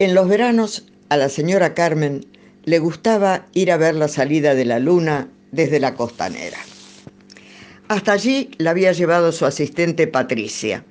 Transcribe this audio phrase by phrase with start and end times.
[0.00, 2.24] En los veranos a la señora Carmen
[2.64, 6.56] le gustaba ir a ver la salida de la luna desde la costanera.
[7.88, 10.86] Hasta allí la había llevado su asistente Patricia.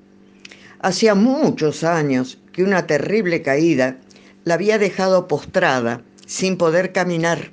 [0.80, 3.98] Hacía muchos años que una terrible caída
[4.44, 7.50] la había dejado postrada, sin poder caminar,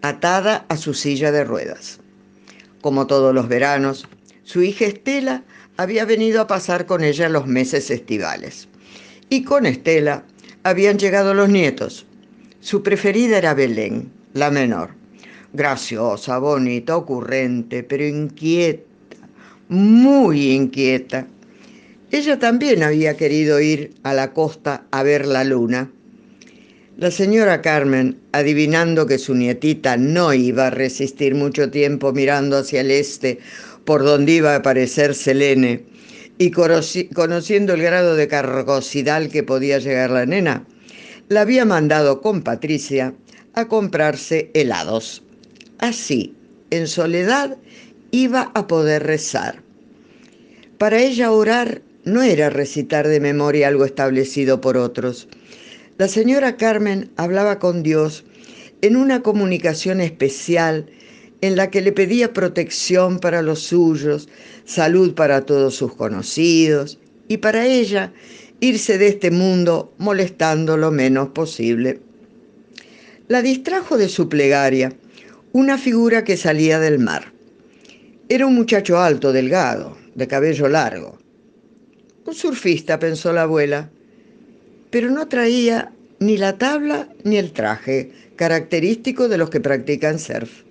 [0.00, 1.98] atada a su silla de ruedas.
[2.80, 4.06] Como todos los veranos,
[4.44, 5.42] su hija Estela
[5.76, 8.68] había venido a pasar con ella los meses estivales.
[9.28, 10.24] Y con Estela
[10.64, 12.06] habían llegado los nietos.
[12.60, 14.90] Su preferida era Belén, la menor.
[15.52, 19.16] Graciosa, bonita, ocurrente, pero inquieta,
[19.68, 21.28] muy inquieta.
[22.10, 25.90] Ella también había querido ir a la costa a ver la luna.
[26.96, 32.80] La señora Carmen, adivinando que su nietita no iba a resistir mucho tiempo mirando hacia
[32.80, 33.38] el este,
[33.84, 35.84] por donde iba a aparecer Selene,
[36.38, 40.66] y conociendo el grado de cargosidad que podía llegar la nena,
[41.28, 43.14] la había mandado con Patricia
[43.54, 45.22] a comprarse helados.
[45.78, 46.34] Así,
[46.70, 47.56] en soledad,
[48.10, 49.62] iba a poder rezar.
[50.78, 55.28] Para ella orar no era recitar de memoria algo establecido por otros,
[55.96, 58.24] la señora Carmen hablaba con Dios
[58.82, 60.90] en una comunicación especial
[61.46, 64.28] en la que le pedía protección para los suyos,
[64.64, 68.12] salud para todos sus conocidos y para ella
[68.60, 72.00] irse de este mundo molestando lo menos posible.
[73.28, 74.92] La distrajo de su plegaria
[75.52, 77.32] una figura que salía del mar.
[78.28, 81.18] Era un muchacho alto, delgado, de cabello largo.
[82.24, 83.90] Un surfista, pensó la abuela
[84.94, 90.62] pero no traía ni la tabla ni el traje característico de los que practican surf.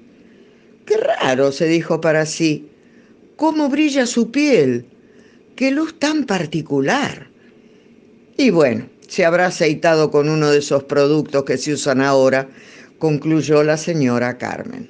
[0.85, 2.69] Qué raro, se dijo para sí,
[3.35, 4.85] cómo brilla su piel,
[5.55, 7.27] qué luz tan particular.
[8.37, 12.49] Y bueno, se habrá aceitado con uno de esos productos que se usan ahora,
[12.99, 14.89] concluyó la señora Carmen.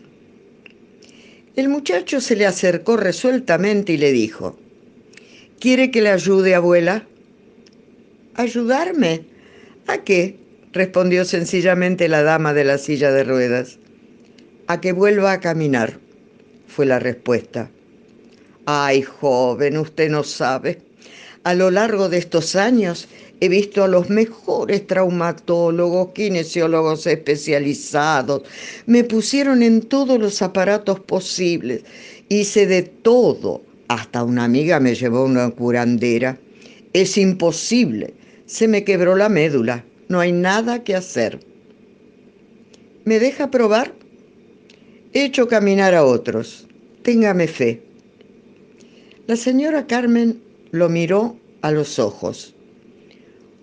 [1.55, 4.57] El muchacho se le acercó resueltamente y le dijo,
[5.59, 7.06] ¿Quiere que le ayude, abuela?
[8.34, 9.25] ¿Ayudarme?
[9.88, 10.38] ¿A qué?
[10.72, 13.78] respondió sencillamente la dama de la silla de ruedas.
[14.68, 16.00] A que vuelva a caminar,
[16.68, 17.69] fue la respuesta.
[18.66, 20.79] Ay, joven, usted no sabe.
[21.44, 23.07] A lo largo de estos años
[23.41, 28.44] he visto a los mejores traumatólogos, kinesiólogos especializados.
[28.85, 31.84] Me pusieron en todos los aparatos posibles.
[32.29, 33.62] Hice de todo.
[33.90, 36.38] Hasta una amiga me llevó una curandera.
[36.94, 38.13] Es imposible
[38.46, 39.84] se me quebró la médula.
[40.09, 41.40] No hay nada que hacer.
[43.03, 43.94] ¿Me deja probar?
[45.13, 46.68] He hecho caminar a otros.
[47.03, 47.81] Téngame fe.
[49.28, 50.41] La señora Carmen
[50.72, 52.56] lo miró a los ojos.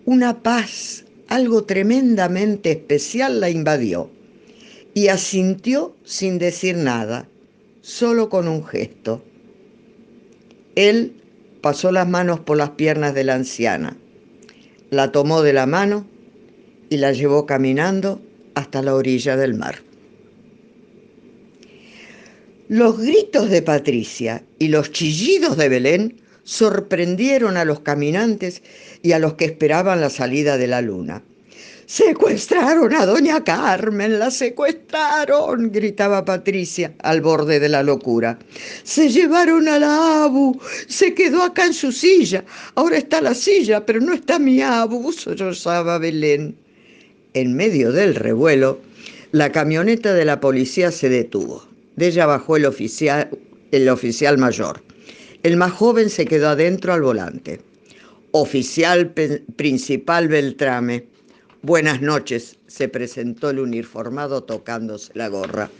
[0.04, 4.10] Una paz, algo tremendamente especial la invadió
[4.94, 7.28] y asintió sin decir nada,
[7.82, 9.22] solo con un gesto.
[10.74, 11.12] Él
[11.60, 13.96] pasó las manos por las piernas de la anciana
[14.90, 16.04] la tomó de la mano
[16.88, 18.20] y la llevó caminando
[18.54, 19.76] hasta la orilla del mar.
[22.70, 28.62] Los gritos de Patricia y los chillidos de Belén sorprendieron a los caminantes
[29.02, 31.24] y a los que esperaban la salida de la luna.
[31.86, 38.38] Secuestraron a doña Carmen, la secuestraron, gritaba Patricia al borde de la locura.
[38.84, 42.44] Se llevaron a la Abu, se quedó acá en su silla.
[42.76, 46.54] Ahora está la silla, pero no está mi Abu, sollozaba Belén.
[47.34, 48.78] En medio del revuelo,
[49.32, 51.69] la camioneta de la policía se detuvo.
[51.96, 53.30] De ella bajó el oficial,
[53.72, 54.82] el oficial mayor.
[55.42, 57.60] El más joven se quedó adentro al volante.
[58.32, 59.12] Oficial
[59.56, 61.06] principal Beltrame
[61.62, 65.70] Buenas noches, se presentó el uniformado tocándose la gorra.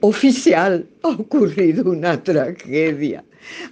[0.00, 3.22] Oficial, ha ocurrido una tragedia.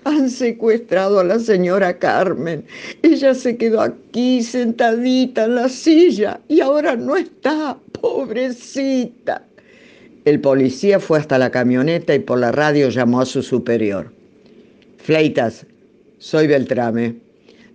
[0.05, 2.67] Han secuestrado a la señora Carmen.
[3.01, 9.47] Ella se quedó aquí sentadita en la silla y ahora no está, pobrecita.
[10.29, 14.13] El policía fue hasta la camioneta y por la radio llamó a su superior.
[14.99, 15.65] Fleitas,
[16.19, 17.17] soy Beltrame,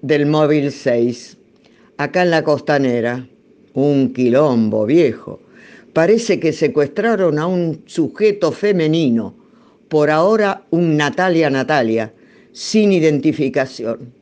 [0.03, 1.35] del móvil 6
[1.97, 3.27] acá en la costanera,
[3.73, 5.39] un quilombo viejo.
[5.93, 9.33] Parece que secuestraron a un sujeto femenino,
[9.89, 12.13] por ahora un Natalia Natalia,
[12.51, 14.13] sin identificación.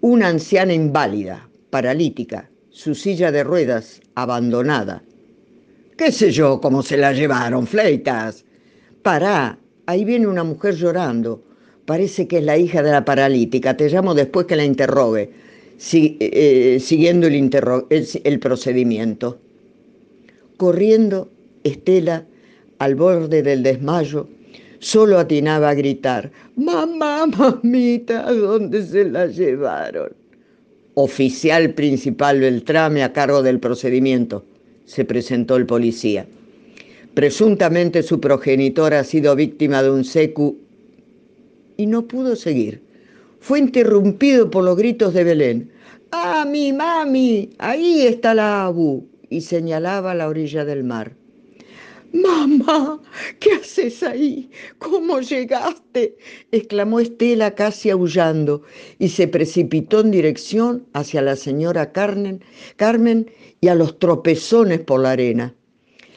[0.00, 5.02] Una anciana inválida, paralítica, su silla de ruedas abandonada.
[5.96, 8.44] ¿Qué sé yo cómo se la llevaron, fleitas?
[9.02, 11.42] Pará, ahí viene una mujer llorando.
[11.86, 13.78] Parece que es la hija de la paralítica.
[13.78, 15.30] Te llamo después que la interrogue
[15.92, 17.50] eh, siguiendo el,
[18.24, 19.38] el procedimiento.
[20.58, 21.30] Corriendo,
[21.64, 22.26] Estela,
[22.78, 24.28] al borde del desmayo,
[24.78, 30.12] solo atinaba a gritar, mamá, mamita, ¿a dónde se la llevaron?
[30.94, 34.44] Oficial principal Beltrame a cargo del procedimiento,
[34.86, 36.26] se presentó el policía.
[37.14, 40.58] Presuntamente su progenitor ha sido víctima de un secu
[41.76, 42.80] y no pudo seguir.
[43.40, 45.70] Fue interrumpido por los gritos de Belén.
[46.10, 47.50] ¡Ah, mi mami!
[47.58, 49.06] Ahí está la Abu.
[49.28, 51.12] Y señalaba la orilla del mar.
[52.22, 53.02] Mamá,
[53.40, 54.50] ¿qué haces ahí?
[54.78, 56.16] ¿Cómo llegaste?
[56.50, 58.62] exclamó Estela casi aullando
[58.98, 62.42] y se precipitó en dirección hacia la señora Carmen,
[62.76, 63.30] Carmen
[63.60, 65.54] y a los tropezones por la arena.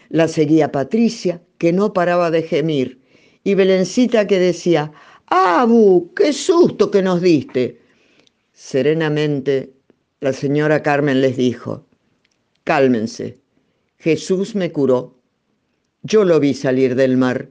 [0.08, 3.02] La seguía Patricia, que no paraba de gemir,
[3.44, 4.94] y Belencita que decía,
[5.28, 7.82] ¡Abu, qué susto que nos diste!
[8.54, 9.74] Serenamente,
[10.22, 11.86] la señora Carmen les dijo,
[12.64, 13.38] cálmense,
[13.98, 15.19] Jesús me curó
[16.04, 17.50] yo lo vi salir del mar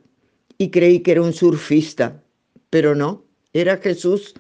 [0.56, 2.22] y creí que era un surfista,
[2.70, 4.34] pero no, era Jesús.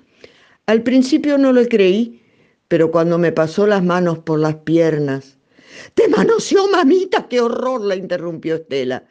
[0.66, 2.22] Al principio no lo creí,
[2.68, 5.38] pero cuando me pasó las manos por las piernas,
[5.94, 7.28] ¡Te manoseó, mamita!
[7.28, 7.82] ¡Qué horror!
[7.82, 9.06] la interrumpió Estela.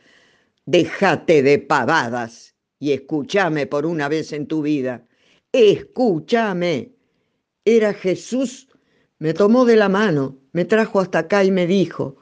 [0.66, 5.08] Déjate de pavadas y escúchame por una vez en tu vida.
[5.52, 6.94] Escúchame.
[7.66, 8.68] Era Jesús.
[9.20, 12.18] Me tomó de la mano, me trajo hasta acá y me dijo,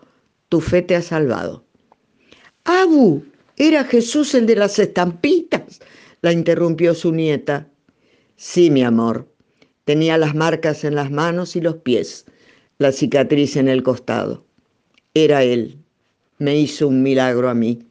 [0.47, 1.64] tu fe te ha salvado.
[2.65, 3.23] Abu,
[3.57, 5.79] era Jesús el de las estampitas,
[6.21, 7.67] la interrumpió su nieta.
[8.37, 9.27] Sí, mi amor.
[9.83, 12.25] Tenía las marcas en las manos y los pies,
[12.79, 14.45] la cicatriz en el costado.
[15.13, 15.77] Era él.
[16.39, 17.85] Me hizo un milagro a mí.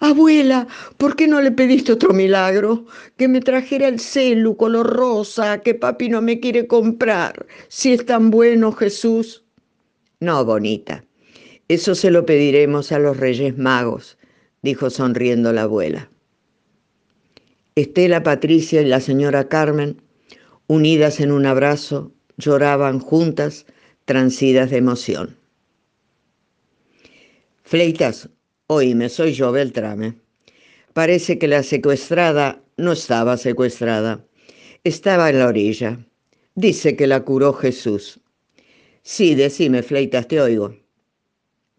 [0.00, 0.66] Abuela,
[0.96, 2.86] ¿por qué no le pediste otro milagro?
[3.18, 7.46] Que me trajera el celu color rosa que papi no me quiere comprar.
[7.68, 9.44] Si es tan bueno Jesús.
[10.20, 11.04] No, bonita.
[11.68, 14.16] Eso se lo pediremos a los Reyes Magos,
[14.62, 16.10] dijo sonriendo la abuela.
[17.74, 20.00] Estela, Patricia y la señora Carmen,
[20.66, 23.66] unidas en un abrazo, lloraban juntas,
[24.06, 25.36] transidas de emoción.
[27.64, 28.30] Fleitas,
[28.66, 30.14] oíme, soy yo, Beltrame.
[30.94, 34.24] Parece que la secuestrada no estaba secuestrada,
[34.84, 35.98] estaba en la orilla.
[36.54, 38.20] Dice que la curó Jesús.
[39.02, 40.74] Sí, decime, Fleitas, te oigo.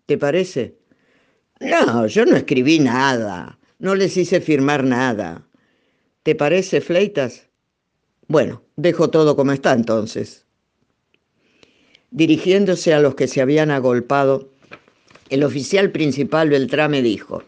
[0.10, 0.76] ¿Te parece?
[1.60, 5.48] No, yo no escribí nada, no les hice firmar nada.
[6.24, 7.48] ¿Te parece, Fleitas?
[8.28, 10.48] Bueno, dejo todo como está entonces.
[12.10, 14.50] Dirigiéndose a los que se habían agolpado,
[15.30, 17.44] el oficial principal Beltrame dijo,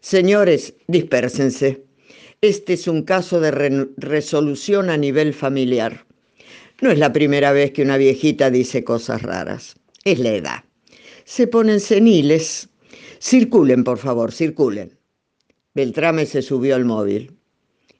[0.00, 1.84] Señores, dispérsense.
[2.40, 3.52] Este es un caso de
[3.98, 6.06] resolución a nivel familiar.
[6.80, 9.76] No es la primera vez que una viejita dice cosas raras.
[10.02, 10.64] Es la edad
[11.24, 12.68] se ponen seniles.
[13.20, 14.98] Circulen, por favor, circulen.
[15.74, 17.36] Beltrame se subió al móvil.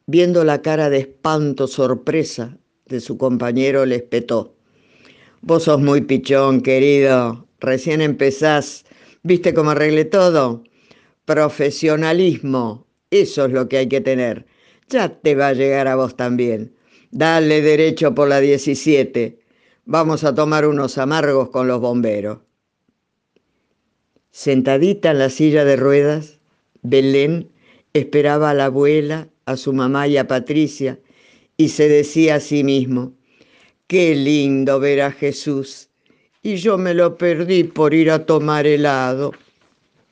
[0.06, 4.56] Viendo la cara de espanto, sorpresa de su compañero, le espetó.
[5.42, 7.46] Vos sos muy pichón, querido.
[7.60, 8.84] Recién empezás.
[9.22, 10.64] ¿Viste cómo arreglé todo?
[11.24, 12.86] Profesionalismo.
[13.10, 14.46] Eso es lo que hay que tener.
[14.88, 16.74] Ya te va a llegar a vos también.
[17.12, 19.40] Dale derecho por la 17.
[19.84, 22.38] Vamos a tomar unos amargos con los bomberos.
[24.32, 26.38] Sentadita en la silla de ruedas,
[26.82, 27.48] Belén
[27.92, 30.98] esperaba a la abuela, a su mamá y a Patricia
[31.56, 33.12] y se decía a sí mismo,
[33.86, 35.88] qué lindo ver a Jesús.
[36.42, 39.32] Y yo me lo perdí por ir a tomar helado.